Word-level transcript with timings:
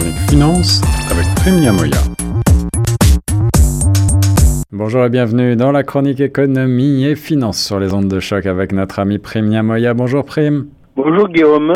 chronique 0.00 0.30
finance 0.30 0.80
avec 1.10 1.26
Premia 1.34 1.72
Moya. 1.72 1.98
Bonjour 4.72 5.04
et 5.04 5.10
bienvenue 5.10 5.56
dans 5.56 5.72
la 5.72 5.82
chronique 5.82 6.20
économie 6.20 7.04
et 7.04 7.16
finance 7.16 7.62
sur 7.62 7.78
les 7.78 7.92
ondes 7.92 8.08
de 8.08 8.18
choc 8.18 8.46
avec 8.46 8.72
notre 8.72 8.98
ami 8.98 9.18
Premia 9.18 9.62
Moya. 9.62 9.92
Bonjour 9.92 10.24
Prime. 10.24 10.68
Bonjour 10.96 11.28
Guillaume. 11.28 11.74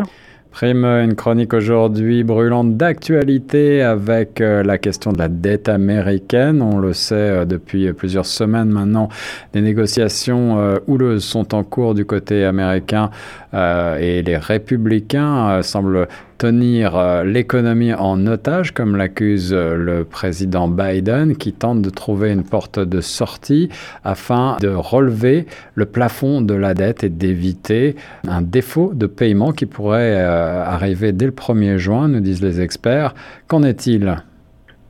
Prime, 0.54 0.84
une 0.84 1.16
chronique 1.16 1.52
aujourd'hui 1.52 2.22
brûlante 2.22 2.76
d'actualité 2.76 3.82
avec 3.82 4.41
euh, 4.41 4.62
la 4.62 4.79
question 4.79 5.12
de 5.12 5.18
la 5.18 5.27
dette 5.27 5.68
américaine. 5.68 6.62
On 6.62 6.79
le 6.79 6.93
sait 6.93 7.14
euh, 7.16 7.45
depuis 7.45 7.93
plusieurs 7.93 8.25
semaines 8.25 8.68
maintenant, 8.68 9.09
des 9.52 9.61
négociations 9.61 10.61
euh, 10.61 10.77
houleuses 10.86 11.25
sont 11.25 11.56
en 11.56 11.64
cours 11.64 11.95
du 11.95 12.04
côté 12.04 12.45
américain 12.45 13.11
et 13.52 14.22
les 14.22 14.36
républicains 14.36 15.62
semblent 15.62 16.09
tenir 16.39 17.25
l'économie 17.25 17.95
en 17.95 18.27
otage, 18.27 18.73
comme 18.73 18.96
l'accuse 18.96 19.54
le 19.54 20.04
président 20.04 20.68
Biden, 20.68 21.36
qui 21.36 21.53
tente 21.53 21.82
de 21.82 21.91
trouver 21.91 22.32
une 22.32 22.45
porte 22.45 22.79
de 22.79 23.00
sortie 23.00 23.68
afin 24.04 24.57
de 24.61 24.68
relever 24.68 25.46
le 25.75 25.86
plafond 25.86 26.41
de 26.41 26.55
la 26.55 26.75
dette 26.75 27.05
et 27.05 27.08
d'éviter 27.08 27.96
un 28.29 28.43
défaut 28.43 28.93
de 28.94 29.07
paiement 29.07 29.53
qui 29.53 29.67
pourrait 29.67 30.21
arriver 30.21 31.13
dès 31.13 31.27
le 31.27 31.32
1er 31.32 31.77
juin, 31.77 32.08
nous 32.08 32.20
disent 32.20 32.42
les 32.42 32.61
experts. 32.61 33.14
Qu'en 33.48 33.62
est-il? 33.62 34.16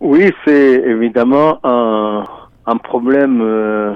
Oui, 0.00 0.30
c'est 0.44 0.82
évidemment 0.86 1.60
un, 1.64 2.24
un 2.66 2.76
problème 2.76 3.40
euh, 3.42 3.94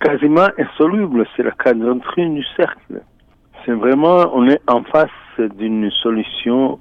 quasiment 0.00 0.48
insoluble. 0.58 1.26
C'est 1.36 1.42
la 1.42 1.52
quadrature 1.52 2.30
du 2.30 2.44
cercle. 2.56 3.02
C'est 3.64 3.72
vraiment, 3.72 4.30
on 4.34 4.48
est 4.48 4.60
en 4.68 4.82
face 4.82 5.10
d'une 5.38 5.90
solution 6.02 6.78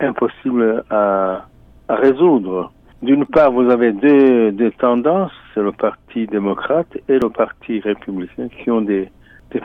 impossible 0.00 0.84
à, 0.90 1.46
résoudre. 1.88 2.72
D'une 3.02 3.26
part, 3.26 3.52
vous 3.52 3.70
avez 3.70 3.92
deux, 3.92 4.70
tendances, 4.78 5.32
c'est 5.54 5.62
le 5.62 5.72
Parti 5.72 6.26
démocrate 6.26 6.88
et 7.08 7.18
le 7.18 7.30
Parti 7.30 7.80
républicain 7.80 8.48
qui 8.48 8.70
ont 8.70 8.80
des, 8.80 9.10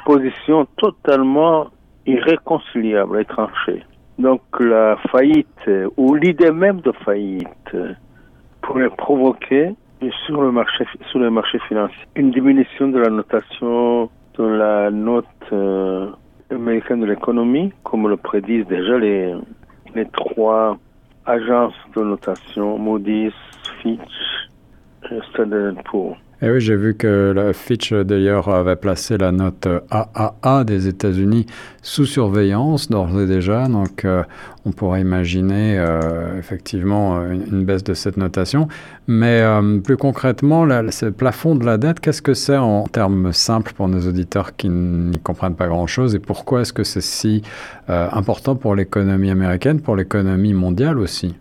positions 0.05 0.65
totalement 0.77 1.67
irréconciliables 2.05 3.19
et 3.19 3.25
tranchées. 3.25 3.83
Donc 4.19 4.41
la 4.59 4.95
faillite 5.11 5.69
ou 5.97 6.15
l'idée 6.15 6.51
même 6.51 6.79
de 6.79 6.93
faillite 7.03 7.75
pourrait 8.61 8.89
provoquer 8.89 9.75
sur 10.25 10.41
le 10.41 10.51
marché 10.51 10.85
sur 11.09 11.19
le 11.19 11.29
marché 11.29 11.59
financier 11.67 12.05
une 12.15 12.31
diminution 12.31 12.87
de 12.87 12.99
la 12.99 13.09
notation 13.09 14.09
de 14.37 14.43
la 14.43 14.89
note 14.91 15.25
euh, 15.51 16.09
américaine 16.49 17.01
de 17.01 17.05
l'économie, 17.05 17.73
comme 17.83 18.07
le 18.07 18.17
prédisent 18.17 18.67
déjà 18.67 18.97
les 18.97 19.33
les 19.95 20.05
trois 20.09 20.77
agences 21.25 21.73
de 21.95 22.01
notation 22.01 22.77
Moody's, 22.77 23.33
Fitch, 23.81 23.99
et 25.11 25.19
Standard 25.31 25.75
Poor's. 25.85 26.17
Et 26.43 26.47
eh 26.47 26.51
oui, 26.53 26.59
j'ai 26.59 26.75
vu 26.75 26.95
que 26.95 27.33
la 27.35 27.53
Fitch 27.53 27.93
d'ailleurs 27.93 28.49
avait 28.49 28.75
placé 28.75 29.15
la 29.15 29.31
note 29.31 29.67
AAA 29.91 30.63
des 30.63 30.87
États-Unis 30.87 31.45
sous 31.83 32.07
surveillance 32.07 32.89
d'ores 32.89 33.21
et 33.21 33.27
déjà, 33.27 33.67
donc 33.67 34.05
euh, 34.05 34.23
on 34.65 34.71
pourrait 34.71 35.01
imaginer 35.01 35.77
euh, 35.77 36.39
effectivement 36.39 37.21
une, 37.29 37.63
baisse 37.63 37.83
de 37.83 37.93
cette 37.93 38.17
notation. 38.17 38.67
Mais 39.05 39.41
euh, 39.41 39.77
plus 39.81 39.97
concrètement, 39.97 40.65
ce 40.89 41.05
plafond 41.05 41.53
de 41.53 41.63
la 41.63 41.77
dette, 41.77 41.99
qu'est-ce 41.99 42.23
que 42.23 42.33
c'est 42.33 42.57
en 42.57 42.87
termes 42.87 43.33
simples 43.33 43.73
pour 43.73 43.87
nos 43.87 44.07
auditeurs 44.07 44.55
qui 44.55 44.67
n'y 44.69 45.19
comprennent 45.19 45.55
pas 45.55 45.67
grand-chose 45.67 46.15
et 46.15 46.19
pourquoi 46.19 46.61
est-ce 46.61 46.73
que 46.73 46.83
c'est 46.83 47.01
si 47.01 47.43
important 47.87 48.55
pour 48.55 48.73
l'économie 48.73 49.29
américaine, 49.29 49.79
pour 49.79 49.95
l'économie 49.95 50.55
mondiale 50.55 50.97
aussi? 50.97 51.35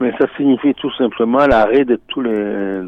Mais 0.00 0.12
ça 0.18 0.26
signifie 0.36 0.74
tout 0.74 0.92
simplement 0.96 1.46
l'arrêt 1.46 1.84
de 1.84 1.98
tous 2.08 2.20
les, 2.20 2.80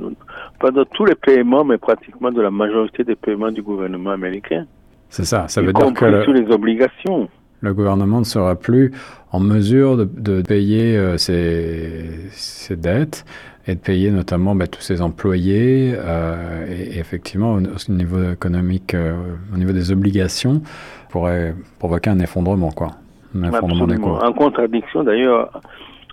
pas 0.61 0.71
de 0.71 0.85
tous 0.95 1.05
les 1.05 1.15
paiements, 1.15 1.65
mais 1.65 1.79
pratiquement 1.79 2.31
de 2.31 2.41
la 2.41 2.51
majorité 2.51 3.05
des 3.05 3.17
paiements 3.17 3.51
du 3.51 3.63
gouvernement 3.63 4.11
américain. 4.11 4.67
C'est 5.09 5.25
ça, 5.25 5.49
ça 5.49 5.63
veut 5.63 5.73
dire 5.73 5.93
que 5.95 6.05
le, 6.05 6.33
les 6.33 6.53
obligations. 6.53 7.29
le 7.61 7.73
gouvernement 7.73 8.19
ne 8.19 8.25
sera 8.25 8.57
plus 8.57 8.93
en 9.33 9.41
mesure 9.41 9.97
de, 9.97 10.05
de 10.05 10.43
payer 10.43 10.97
euh, 10.97 11.17
ses, 11.17 12.29
ses, 12.31 12.77
dettes 12.77 13.25
et 13.67 13.75
de 13.75 13.81
payer 13.81 14.11
notamment 14.11 14.55
bah, 14.55 14.67
tous 14.67 14.83
ses 14.83 15.01
employés 15.01 15.95
euh, 15.97 16.67
et, 16.69 16.99
effectivement 16.99 17.55
au, 17.55 17.93
niveau 17.93 18.33
économique, 18.33 18.93
euh, 18.95 19.17
au 19.55 19.57
niveau 19.57 19.73
des 19.73 19.91
obligations, 19.93 20.61
pourrait 21.09 21.55
provoquer 21.79 22.11
un 22.11 22.19
effondrement 22.19 22.71
quoi. 22.71 22.89
Un 23.35 23.45
effondrement 23.45 23.87
des 23.87 23.97
cours. 23.97 24.23
En 24.23 24.33
contradiction 24.33 25.05
d'ailleurs 25.05 25.61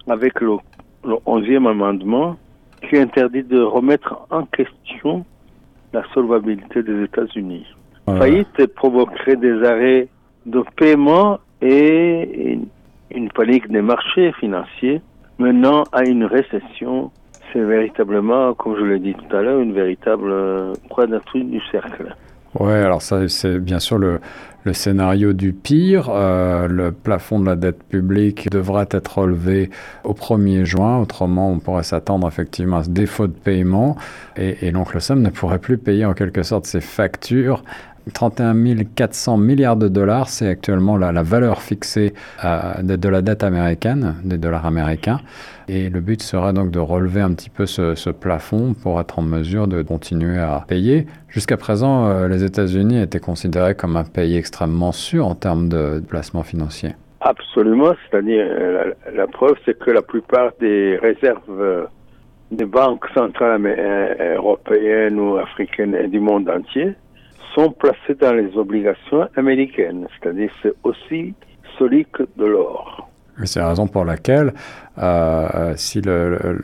avec 0.08 0.40
le 0.40 0.58
le 1.06 1.16
onzième 1.26 1.68
amendement 1.68 2.38
qui 2.88 2.98
interdit 2.98 3.44
de 3.44 3.62
remettre 3.62 4.26
en 4.30 4.44
question 4.46 5.26
la 5.94 6.04
solvabilité 6.14 6.84
des 6.84 7.04
États-Unis. 7.04 7.66
Faillite 8.06 8.68
provoquerait 8.76 9.36
des 9.36 9.64
arrêts 9.64 10.08
de 10.46 10.64
paiement 10.76 11.40
et 11.62 12.60
une, 13.12 13.30
panique 13.30 13.72
des 13.72 13.82
marchés 13.82 14.32
financiers 14.34 15.02
menant 15.40 15.84
à 15.92 16.04
une 16.04 16.26
récession. 16.26 17.12
C'est 17.52 17.64
véritablement, 17.64 18.54
comme 18.54 18.78
je 18.78 18.84
l'ai 18.84 19.00
dit 19.00 19.16
tout 19.16 19.36
à 19.36 19.42
l'heure, 19.42 19.60
une 19.60 19.74
véritable 19.74 20.74
quadrature 20.90 21.46
du 21.46 21.62
cercle. 21.72 22.16
Oui, 22.60 22.72
alors 22.72 23.02
ça, 23.02 23.28
c'est 23.28 23.60
bien 23.60 23.80
sûr 23.80 23.98
le, 23.98 24.20
le 24.64 24.74
scénario 24.74 25.34
du 25.34 25.54
pire. 25.54 26.10
Euh, 26.10 26.68
le 26.68 26.92
plafond 26.92 27.40
de 27.40 27.46
la 27.46 27.56
dette 27.56 27.84
publique 27.84 28.50
devrait 28.50 28.88
être 28.92 29.20
relevé 29.20 29.70
au 30.04 30.14
1er 30.14 30.64
juin. 30.64 30.98
Autrement, 31.00 31.52
on 31.52 31.60
pourrait 31.60 31.84
s'attendre 31.84 32.28
effectivement 32.28 32.78
à 32.78 32.84
ce 32.84 32.90
défaut 32.90 33.28
de 33.28 33.34
paiement. 33.34 33.98
Et, 34.38 34.68
et 34.68 34.72
l'oncle 34.72 35.00
Sam 35.02 35.22
ne 35.22 35.30
pourrait 35.30 35.60
plus 35.60 35.78
payer 35.78 36.06
en 36.06 36.14
quelque 36.14 36.44
sorte 36.44 36.66
ses 36.66 36.82
factures 36.82 37.64
31 38.14 38.56
400 38.96 39.38
milliards 39.38 39.78
de 39.78 39.88
dollars, 39.88 40.30
c'est 40.30 40.48
actuellement 40.48 40.98
la, 40.98 41.12
la, 41.12 41.24
valeur 41.24 41.62
fixée 41.62 42.14
euh, 42.44 42.82
de, 42.82 43.10
la 43.10 43.22
dette 43.22 43.44
américaine, 43.44 44.16
des 44.24 44.38
dollars 44.38 44.66
américains. 44.66 45.20
Et 45.68 45.90
le 45.90 46.00
but 46.00 46.22
serait 46.22 46.54
donc 46.54 46.72
de 46.72 46.80
relever 46.80 47.22
un 47.22 47.34
petit 47.34 47.50
peu 47.50 47.66
ce, 47.66 48.10
plafond 48.12 48.74
pour 48.82 49.00
être 49.00 49.20
en 49.20 49.24
mesure 49.24 49.68
de 49.68 49.82
continuer 49.82 50.38
à 50.38 50.64
payer. 50.68 51.08
Jusqu'à 51.28 51.58
présent, 51.58 52.08
euh, 52.08 52.28
les 52.28 52.44
États-Unis 52.44 53.02
étaient 53.02 53.20
considérés 53.20 53.76
comme 53.76 53.98
un 53.98 54.04
pays 54.04 54.38
extrêmement 54.38 54.92
sûr 54.92 55.26
en 55.28 55.36
termes 55.36 55.70
de, 55.70 56.02
placement 56.08 56.44
financier. 56.44 56.92
Absolument, 57.22 57.94
c'est-à-dire 58.10 58.46
euh, 58.48 58.92
la, 59.14 59.28
preuve, 59.28 59.56
c'est 59.66 59.78
que 59.78 59.92
la 59.92 60.02
plupart 60.02 60.52
des 60.60 60.98
réserves 60.98 61.88
des 62.52 62.66
banques 62.66 63.06
centrales 63.16 63.66
européennes 64.38 65.20
ou 65.20 65.38
africaines 65.38 65.96
et 65.96 66.08
du 66.08 66.20
monde 66.20 66.48
entier 66.48 66.94
sont 67.56 67.72
placés 67.72 68.16
dans 68.20 68.34
les 68.34 68.56
obligations 68.58 69.28
américaines, 69.36 70.08
c'est-à-dire 70.20 70.52
c'est 70.62 70.74
aussi 70.84 71.34
solide 71.78 72.08
que 72.12 72.24
de 72.38 72.46
l'or. 72.46 73.10
C'est 73.44 73.60
la 73.60 73.70
raison 73.70 73.88
pour 73.88 74.06
laquelle, 74.06 74.54
euh, 74.98 75.74
si 75.76 76.02
le, 76.02 76.62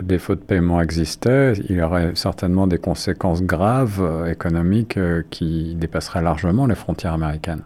défaut 0.00 0.36
de 0.36 0.40
paiement 0.40 0.80
existait, 0.80 1.54
il 1.68 1.76
y 1.76 1.82
aurait 1.82 2.14
certainement 2.14 2.68
des 2.68 2.78
conséquences 2.78 3.42
graves 3.42 4.00
euh, 4.00 4.26
économiques 4.26 4.96
euh, 4.98 5.22
qui 5.30 5.74
dépasseraient 5.74 6.22
largement 6.22 6.66
les 6.66 6.76
frontières 6.76 7.14
américaines. 7.14 7.62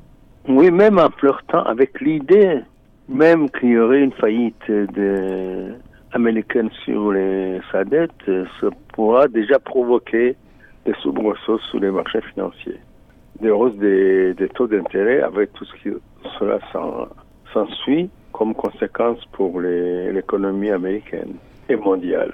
Oui, 0.49 0.71
même 0.71 0.99
en 0.99 1.11
flirtant 1.11 1.65
avec 1.65 2.01
l'idée 2.01 2.63
même 3.09 3.49
qu'il 3.51 3.71
y 3.71 3.79
aurait 3.79 4.01
une 4.01 4.13
faillite 4.13 4.69
de, 4.69 5.75
américaine 6.13 6.71
sur 6.85 7.15
sa 7.71 7.85
dette, 7.85 8.11
ça 8.61 8.69
pourra 8.95 9.29
déjà 9.29 9.59
provoquer 9.59 10.37
des 10.85 10.95
soubresauts 11.03 11.59
sur 11.71 11.79
les 11.79 11.91
marchés 11.91 12.21
financiers, 12.35 12.81
des 13.41 13.51
hausses 13.51 13.77
des, 13.77 14.35
taux 14.55 14.67
d'intérêt 14.67 15.21
avec 15.21 15.53
tout 15.53 15.65
ce 15.65 15.73
qui 15.83 15.97
cela 16.39 16.59
s'ensuit 17.53 18.11
comme 18.37 18.55
conséquence 18.55 19.19
pour 19.33 19.61
l'économie 19.61 20.71
américaine 20.71 21.35
et 21.69 21.77
mondiale. 21.77 22.33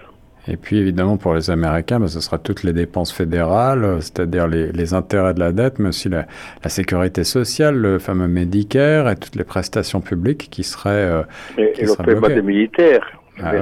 Et 0.49 0.57
puis 0.57 0.79
évidemment 0.79 1.17
pour 1.17 1.35
les 1.35 1.51
Américains, 1.51 2.01
ben, 2.01 2.09
ce 2.09 2.21
sera 2.21 2.39
toutes 2.39 2.65
les 2.65 2.73
dépenses 2.73 3.13
fédérales, 3.13 3.99
c'est-à-dire 4.01 4.49
les, 4.49 4.95
intérêts 4.95 5.35
de 5.35 5.39
la 5.39 5.53
dette, 5.53 5.79
mais 5.79 5.91
aussi 5.91 6.09
la, 6.09 6.27
sécurité 6.69 7.23
sociale, 7.23 7.77
le 7.77 8.01
fameux 8.01 8.27
Medicare 8.27 9.09
et 9.09 9.15
toutes 9.15 9.37
les 9.37 9.45
prestations 9.45 10.01
publiques 10.01 10.49
qui 10.51 10.65
seraient... 10.65 10.91
Euh, 10.91 11.23
et, 11.57 11.73
et 11.79 11.85
le 11.85 11.95
paiement 12.05 12.27
des 12.27 12.43
militaires. 12.43 13.22
Ah, 13.41 13.53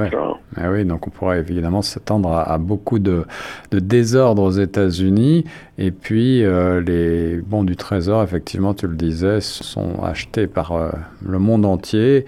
ah, 0.57 0.71
oui, 0.71 0.85
donc 0.85 1.07
on 1.07 1.11
pourrait 1.11 1.39
évidemment 1.39 1.83
s'attendre 1.83 2.33
à, 2.33 2.59
beaucoup 2.59 2.99
de, 2.99 3.25
de, 3.71 3.79
désordre 3.79 4.43
aux 4.43 4.51
États-Unis. 4.51 5.45
Et 5.79 5.93
puis, 5.93 6.45
euh, 6.45 6.81
les 6.81 7.37
bons 7.37 7.63
du 7.63 7.77
Trésor, 7.77 8.23
effectivement, 8.23 8.75
tu 8.75 8.89
le 8.89 8.97
disais, 8.97 9.41
sont 9.41 10.03
achetés 10.03 10.49
par 10.49 10.73
euh, 10.73 10.91
le 11.25 11.39
monde 11.39 11.65
entier. 11.65 12.25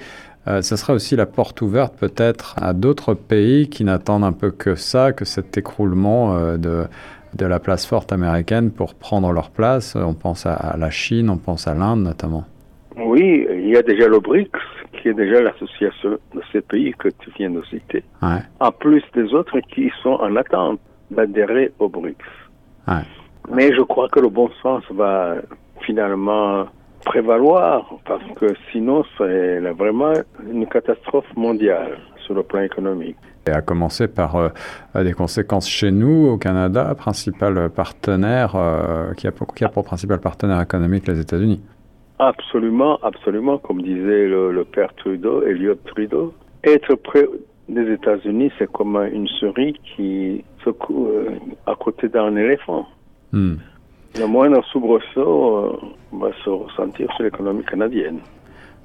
Euh, 0.47 0.63
ce 0.63 0.77
serait 0.77 0.93
aussi 0.93 1.17
la 1.17 1.27
porte 1.27 1.61
ouverte 1.63 1.95
peut-être 1.99 2.55
à 2.61 2.73
d'autres 2.73 3.15
pays 3.15 3.69
qui 3.69 3.85
n'attendent 3.85 4.25
un 4.25 4.33
peu 4.33 4.51
que 4.51 4.77
ça, 4.77 5.13
que 5.13 5.25
cet 5.25 5.59
écroulement 5.59 6.57
de, 6.57 6.85
de 7.35 7.47
la 7.47 7.59
place 7.59 7.87
forte 7.87 8.13
américaine 8.13 8.71
pour 8.71 8.95
prendre 8.95 9.33
leur 9.33 9.51
place. 9.51 9.97
On 9.97 10.15
pense 10.15 10.47
à, 10.47 10.55
à 10.55 10.77
la 10.77 10.91
Chine, 10.91 11.29
on 11.29 11.39
pense 11.39 11.67
à 11.67 11.75
l'Inde 11.75 12.03
notamment. 12.03 12.45
Oui, 12.97 13.47
il 13.51 13.69
y 13.69 13.77
a 13.77 13.83
déjà 13.83 14.07
le 14.07 14.21
BRICS 14.21 14.51
qui 15.03 15.09
est 15.09 15.15
déjà 15.15 15.43
l'association 15.43 16.11
de 16.35 16.41
ces 16.53 16.61
pays 16.61 16.93
que 16.97 17.09
tu 17.09 17.31
viens 17.37 17.51
de 17.51 17.63
citer, 17.65 18.05
Ouais. 18.23 18.39
en 18.61 18.71
plus 18.71 19.03
des 19.15 19.35
autres 19.35 19.59
qui 19.75 19.91
sont 20.03 20.17
en 20.27 20.37
attente 20.37 20.79
d'adhérer 21.11 21.73
au 21.81 21.89
BRICS. 21.89 22.17
Ouais. 22.87 23.03
Mais 23.51 23.75
je 23.75 23.83
crois 23.83 24.09
que 24.09 24.21
le 24.21 24.29
bon 24.29 24.49
sens 24.63 24.85
va 24.93 25.35
finalement 25.81 26.67
prévaloir 27.05 27.91
parce 28.07 28.23
que 28.37 28.47
sinon 28.71 29.05
c'est 29.19 29.59
vraiment 29.73 30.13
une 30.49 30.67
catastrophe 30.69 31.27
mondiale 31.37 31.99
sur 32.25 32.35
le 32.35 32.45
plan 32.45 32.61
économique. 32.61 33.17
Et 33.49 33.51
à 33.51 33.61
commencer 33.61 34.07
par 34.07 34.37
euh, 34.37 34.49
des 35.03 35.13
conséquences 35.13 35.69
chez 35.69 35.91
nous, 35.91 36.29
au 36.29 36.39
Canada, 36.39 36.95
principal 36.95 37.69
partenaire, 37.71 38.55
euh, 38.55 39.13
qui, 39.15 39.27
a 39.27 39.33
pour, 39.33 39.53
qui 39.53 39.65
a 39.65 39.69
pour 39.69 39.83
principal 39.85 40.21
partenaire 40.21 40.61
économique 40.61 41.09
les 41.09 41.19
États-Unis. 41.19 41.61
Absolument, 42.31 42.99
absolument, 43.03 43.59
comme 43.59 43.83
disait 43.83 44.29
le, 44.29 44.53
le 44.53 44.65
père 44.65 44.95
Trudeau, 44.95 45.43
Elliot 45.43 45.75
Trudeau. 45.87 46.33
Être 46.63 46.95
près 46.95 47.27
des 47.69 47.87
États-Unis, 47.93 48.53
c'est 48.59 48.71
comme 48.71 48.97
une 49.13 49.27
souris 49.27 49.75
qui 49.97 50.45
se 50.65 50.71
cou- 50.71 51.09
euh, 51.09 51.31
à 51.67 51.75
côté 51.75 52.09
d'un 52.09 52.37
éléphant. 52.37 52.87
Hmm. 53.33 53.55
Le 54.21 54.27
moindre 54.27 54.63
soubresaut 54.71 55.57
euh, 55.57 55.73
va 56.13 56.29
se 56.45 56.51
ressentir 56.51 57.11
sur 57.15 57.25
l'économie 57.25 57.65
canadienne. 57.65 58.21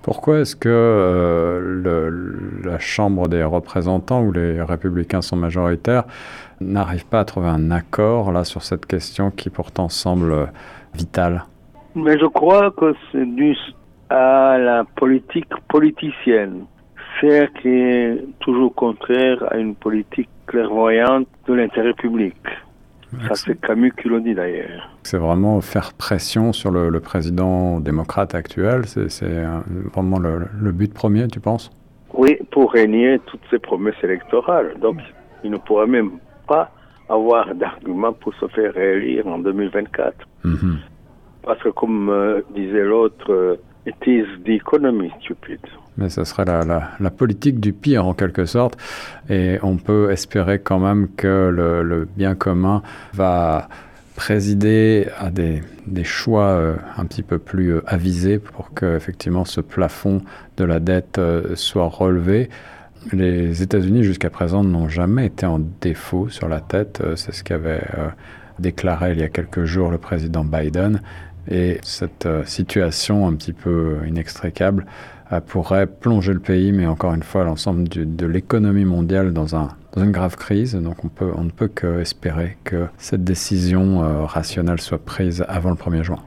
Pourquoi 0.02 0.40
est-ce 0.40 0.56
que 0.56 0.70
euh, 0.72 1.60
le- 1.84 2.68
la 2.68 2.80
Chambre 2.80 3.28
des 3.28 3.44
représentants, 3.44 4.24
où 4.24 4.32
les 4.32 4.62
républicains 4.64 5.22
sont 5.22 5.36
majoritaires, 5.36 6.06
n'arrive 6.60 7.06
pas 7.06 7.20
à 7.20 7.26
trouver 7.26 7.50
un 7.50 7.70
accord 7.70 8.32
là 8.32 8.44
sur 8.46 8.64
cette 8.64 8.88
question 8.88 9.30
qui 9.30 9.52
pourtant 9.52 9.90
semble 9.90 10.50
vitale? 10.96 11.44
Mais 11.98 12.18
je 12.20 12.28
crois 12.28 12.72
que 12.72 12.94
c'est 13.12 13.26
dû 13.26 13.56
à 14.10 14.58
la 14.60 14.86
politique 14.96 15.50
politicienne, 15.68 16.66
celle 17.20 17.52
qui 17.54 17.70
est 17.70 18.24
toujours 18.40 18.74
contraire 18.76 19.44
à 19.52 19.58
une 19.58 19.76
politique 19.76 20.30
clairvoyante 20.46 21.28
de 21.48 21.54
l'intérêt 21.56 21.94
public. 21.94 22.36
Ça, 23.28 23.36
c'est 23.36 23.60
Camus 23.60 23.94
qui 24.00 24.10
le 24.10 24.22
dit 24.22 24.36
d'ailleurs. 24.36 24.90
C'est 25.04 25.18
vraiment 25.18 25.60
faire 25.62 25.94
pression 25.94 26.54
sur 26.54 26.72
le, 26.72 26.90
le 26.90 27.00
président 27.00 27.80
démocrate 27.80 28.36
actuel, 28.36 28.86
c'est 28.86 29.44
vraiment 29.94 30.20
le, 30.20 30.48
le 30.62 30.72
but 30.72 30.94
premier, 30.94 31.28
tu 31.28 31.40
penses? 31.40 31.72
Oui, 32.14 32.38
pour 32.52 32.74
régner 32.74 33.20
toutes 33.26 33.42
ces 33.50 33.60
promesses 33.60 34.02
électorales. 34.04 34.76
Donc, 34.82 34.98
il 35.44 35.52
ne 35.52 35.58
pourra 35.58 35.88
même 35.88 36.12
pas 36.48 36.70
avoir 37.10 37.56
d'argument 37.56 38.14
pour 38.14 38.34
se 38.36 38.48
faire 38.50 38.74
réélire 38.74 39.26
en 39.28 39.40
2024. 39.40 40.14
Mhm. 40.44 40.80
Parce 41.48 41.64
que, 41.64 41.70
comme 41.70 42.10
euh, 42.10 42.42
disait 42.54 42.84
l'autre, 42.84 43.32
euh, 43.32 43.56
it 43.86 43.96
is 44.06 44.26
the 44.46 44.50
economy, 44.50 45.10
stupid. 45.22 45.60
Mais 45.98 46.10
ce 46.10 46.26
serait 46.26 46.44
la, 46.46 46.64
la- 47.00 47.10
politique 47.10 47.60
du 47.62 47.72
pire 47.74 48.06
en 48.06 48.14
quelque 48.14 48.46
sorte. 48.46 48.78
Et 49.30 49.58
on 49.64 49.78
peut 49.78 50.12
espérer 50.12 50.60
quand 50.60 50.78
même 50.80 51.08
que 51.16 51.50
le, 51.50 52.08
bien 52.18 52.36
commun 52.36 52.84
va 53.14 53.70
présider 54.16 55.08
à 55.18 55.30
des, 55.30 55.62
des 55.88 56.04
choix 56.04 56.48
euh, 56.50 56.76
un 56.98 57.06
petit 57.06 57.24
peu 57.24 57.38
plus 57.40 57.76
avisés 57.88 58.40
pour 58.40 58.74
que 58.74 58.96
effectivement 58.98 59.46
ce 59.46 59.62
plafond 59.62 60.22
de 60.58 60.66
la 60.66 60.80
dette 60.80 61.20
soit 61.56 61.88
relevé. 61.88 62.50
Les 63.14 63.62
États-Unis 63.64 64.04
jusqu'à 64.04 64.30
présent 64.30 64.64
n'ont 64.66 64.90
jamais 64.90 65.28
été 65.28 65.46
en 65.46 65.60
défaut 65.82 66.28
sur 66.30 66.50
la. 66.50 66.62
Euh, 66.74 67.16
C'est 67.16 67.32
ce 67.34 67.44
qu'avait 67.44 67.84
déclaré 68.60 69.12
il 69.14 69.20
y 69.20 69.24
a 69.24 69.30
quelques 69.30 69.66
jours 69.66 69.92
le 69.92 69.98
président 69.98 70.44
Biden. 70.44 71.02
Et 71.50 71.80
cette 71.84 72.26
euh, 72.26 72.44
situation 72.46 73.28
un 73.28 73.36
petit 73.36 73.54
peu 73.54 73.98
inextricable 74.08 74.86
euh, 75.32 75.40
pourrait 75.42 75.88
plonger 75.88 76.34
le 76.34 76.40
pays, 76.40 76.72
mais 76.72 76.86
encore 76.86 77.14
une 77.14 77.24
fois, 77.24 77.44
l'ensemble 77.44 77.88
de 77.88 78.26
l'économie 78.26 78.86
mondiale 78.86 79.34
dans, 79.34 79.56
un, 79.56 79.70
dans 79.94 80.04
une 80.04 80.12
grave 80.12 80.36
crise. 80.36 80.76
Donc 80.76 81.04
on, 81.04 81.10
peut, 81.10 81.32
on 81.36 81.44
ne 81.44 81.52
peut 81.52 81.68
qu'espérer 81.68 82.58
que 82.64 82.88
cette 82.98 83.24
décision 83.24 84.04
euh, 84.04 84.26
rationnelle 84.26 84.80
soit 84.80 85.04
prise 85.04 85.46
avant 85.48 85.70
le 85.70 85.76
1er 85.76 86.04
juin. 86.04 86.20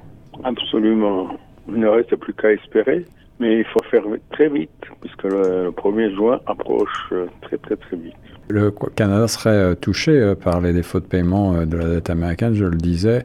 Absolument. 0.45 1.29
Il 1.69 1.81
ne 1.81 1.89
reste 1.89 2.15
plus 2.17 2.35
qu'à 2.35 2.53
espérer. 2.53 3.05
Mais 3.39 3.61
il 3.61 3.65
faut 3.65 3.83
faire 3.91 4.03
très 4.33 4.51
vite, 4.51 4.71
puisque 5.01 5.23
le, 5.23 5.65
le 5.65 5.71
1er 5.71 6.15
juin 6.15 6.41
approche 6.45 7.09
euh, 7.13 7.27
très 7.41 7.57
très 7.57 7.75
très 7.77 7.97
vite. 7.97 8.15
Le 8.51 8.73
Canada 8.97 9.29
serait 9.29 9.51
euh, 9.51 9.75
touché 9.75 10.11
euh, 10.11 10.35
par 10.35 10.61
les 10.61 10.73
défauts 10.73 10.99
de 10.99 11.05
paiement 11.05 11.55
euh, 11.55 11.67
de 11.67 11.77
la 11.77 11.87
dette 11.87 12.11
américaine, 12.11 12.55
je 12.55 12.65
le 12.65 12.77
disais. 12.77 13.25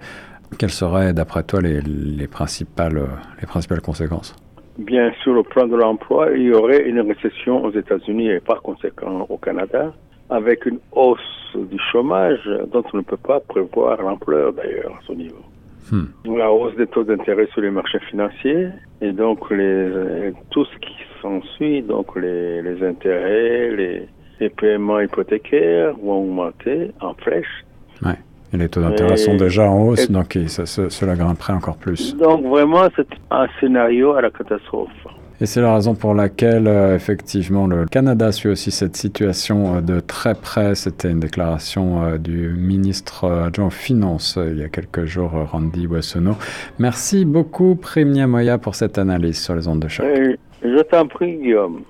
Quelles 0.58 0.70
seraient, 0.70 1.14
d'après 1.14 1.44
toi, 1.44 1.62
les, 1.62 1.82
les 1.82 2.28
principales, 2.28 3.02
les 3.42 3.48
principales 3.48 3.82
conséquences? 3.82 4.36
Bien 4.78 5.12
sûr, 5.22 5.34
le 5.34 5.44
plan 5.44 5.68
de 5.68 5.76
l'emploi, 5.76 6.32
il 6.36 6.44
y 6.44 6.54
aurait 6.54 6.88
une 6.88 7.00
récession 7.00 7.64
aux 7.64 7.72
États-Unis 7.72 8.30
et 8.30 8.40
par 8.40 8.62
conséquent 8.62 9.26
au 9.30 9.38
Canada, 9.38 9.94
avec 10.30 10.66
une 10.66 10.80
hausse 10.92 11.20
du 11.56 11.80
chômage 11.92 12.50
dont 12.74 12.84
on 12.94 12.98
ne 12.98 13.02
peut 13.04 13.16
pas 13.18 13.40
prévoir 13.40 14.02
l'ampleur 14.02 14.54
d'ailleurs 14.54 14.92
à 14.92 15.00
ce 15.08 15.14
niveau. 15.14 15.44
Hmm. 15.92 16.06
La 16.38 16.52
hausse 16.52 16.76
des 16.76 16.88
taux 16.88 17.04
d'intérêt 17.04 17.48
sur 17.54 17.62
les 17.62 17.70
marchés 17.70 18.00
financiers 18.10 18.70
et 19.02 19.12
donc 19.12 19.50
les, 19.52 20.34
tout 20.50 20.66
ce 20.66 20.78
qui 20.80 20.96
s'ensuit, 21.22 21.84
donc 21.84 22.16
les, 22.16 22.62
les 22.62 22.84
intérêts, 22.84 23.72
les, 23.76 24.08
les 24.40 24.50
paiements 24.50 25.00
hypothécaires 25.00 25.94
vont 26.04 26.24
augmenter 26.24 26.92
en 27.02 27.14
flèche. 27.14 27.66
Et 28.04 28.08
les 28.58 28.70
taux 28.70 28.82
d'intérêt 28.82 29.18
sont 29.18 29.36
déjà 29.36 29.70
en 29.70 29.82
hausse, 29.88 30.10
et- 30.10 30.12
donc 30.14 30.36
il- 30.36 30.50
ça- 30.50 30.66
ce- 30.66 30.90
cela 30.90 31.16
grimperait 31.16 31.54
encore 31.54 31.78
plus. 31.78 32.16
Donc 32.18 32.46
vraiment, 32.46 32.84
c'est 32.96 33.08
un 33.32 33.48
scénario 33.60 34.14
à 34.14 34.22
la 34.22 34.30
catastrophe. 34.30 34.90
Et 35.42 35.46
c'est 35.46 35.60
la 35.60 35.74
raison 35.76 35.96
pour 35.96 36.14
laquelle, 36.14 36.66
euh, 36.66 36.96
effectivement, 36.96 37.68
le 37.68 37.86
Canada 37.86 38.32
suit 38.32 38.48
aussi 38.48 38.72
cette 38.72 38.96
situation 38.96 39.76
euh, 39.76 39.82
de 39.82 40.00
très 40.00 40.34
près. 40.34 40.76
C'était 40.76 41.12
une 41.12 41.20
déclaration 41.20 42.04
euh, 42.06 42.18
du 42.18 42.56
ministre 42.58 43.30
adjoint 43.30 43.68
aux 43.68 43.70
Finances 43.70 44.40
il 44.42 44.60
y 44.60 44.64
a 44.64 44.70
quelques 44.70 45.04
jours, 45.04 45.32
Randy 45.52 45.88
Boissonneau. 45.88 46.36
Merci 46.80 47.26
beaucoup, 47.26 47.76
Primnia 47.76 48.28
Moya, 48.28 48.58
pour 48.58 48.76
cette 48.76 48.98
analyse 48.98 49.38
sur 49.44 49.56
les 49.56 49.68
ondes 49.68 49.82
de 49.82 49.90
choc. 49.90 50.06
Je 50.64 50.82
t'en 50.84 51.06
prie, 51.06 51.36
Guillaume. 51.36 51.82